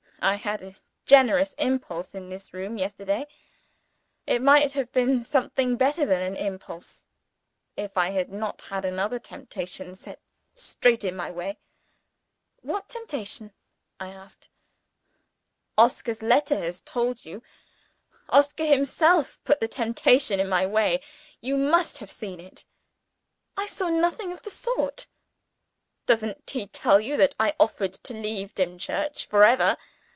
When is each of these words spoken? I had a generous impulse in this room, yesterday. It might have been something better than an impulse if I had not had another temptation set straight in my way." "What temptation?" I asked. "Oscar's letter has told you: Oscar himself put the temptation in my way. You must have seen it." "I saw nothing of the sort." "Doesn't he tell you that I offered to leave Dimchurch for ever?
I 0.23 0.35
had 0.35 0.61
a 0.61 0.71
generous 1.07 1.55
impulse 1.55 2.13
in 2.13 2.29
this 2.29 2.53
room, 2.53 2.77
yesterday. 2.77 3.25
It 4.27 4.39
might 4.39 4.73
have 4.73 4.91
been 4.91 5.23
something 5.23 5.77
better 5.77 6.05
than 6.05 6.21
an 6.21 6.35
impulse 6.35 7.03
if 7.75 7.97
I 7.97 8.11
had 8.11 8.29
not 8.31 8.61
had 8.61 8.85
another 8.85 9.17
temptation 9.17 9.95
set 9.95 10.21
straight 10.53 11.03
in 11.03 11.15
my 11.15 11.31
way." 11.31 11.57
"What 12.61 12.87
temptation?" 12.87 13.51
I 13.99 14.09
asked. 14.11 14.47
"Oscar's 15.75 16.21
letter 16.21 16.55
has 16.59 16.81
told 16.81 17.25
you: 17.25 17.41
Oscar 18.29 18.65
himself 18.65 19.39
put 19.43 19.59
the 19.59 19.67
temptation 19.67 20.39
in 20.39 20.47
my 20.47 20.67
way. 20.67 21.01
You 21.39 21.57
must 21.57 21.97
have 21.97 22.11
seen 22.11 22.39
it." 22.39 22.63
"I 23.57 23.65
saw 23.65 23.89
nothing 23.89 24.31
of 24.31 24.43
the 24.43 24.51
sort." 24.51 25.07
"Doesn't 26.05 26.47
he 26.47 26.67
tell 26.67 26.99
you 27.01 27.17
that 27.17 27.33
I 27.39 27.55
offered 27.59 27.93
to 27.95 28.13
leave 28.13 28.53
Dimchurch 28.53 29.25
for 29.25 29.43
ever? 29.45 29.77